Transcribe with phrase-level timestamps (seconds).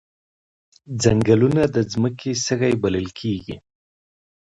[1.03, 3.55] ځنګلونه د ځمکې سږي بلل کیږي